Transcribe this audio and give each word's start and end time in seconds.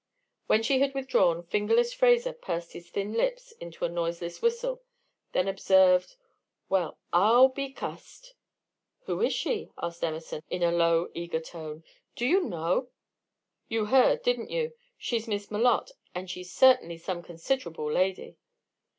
When 0.47 0.63
she 0.63 0.79
had 0.79 0.95
withdrawn, 0.95 1.43
"Fingerless" 1.43 1.93
Fraser 1.93 2.33
pursed 2.33 2.73
his 2.73 2.89
thin 2.89 3.13
lips 3.13 3.51
into 3.59 3.85
a 3.85 3.87
noiseless 3.87 4.41
whistle, 4.41 4.81
then 5.31 5.47
observed: 5.47 6.15
"Well, 6.69 6.97
I'll 7.13 7.49
be 7.49 7.71
cussed!" 7.71 8.33
"Who 9.03 9.21
is 9.21 9.31
she?" 9.31 9.69
asked 9.79 10.03
Emerson, 10.03 10.41
in 10.49 10.63
a 10.63 10.71
low, 10.71 11.11
eager 11.13 11.39
tone. 11.39 11.83
"Do 12.15 12.25
you 12.25 12.41
know?" 12.41 12.89
"You 13.67 13.85
heard, 13.85 14.23
didn't 14.23 14.49
you? 14.49 14.73
She's 14.97 15.27
Miss 15.27 15.51
Malotte, 15.51 15.91
and 16.15 16.27
she's 16.31 16.51
certainly 16.51 16.97
some 16.97 17.21
considerable 17.21 17.91
lady." 17.91 18.37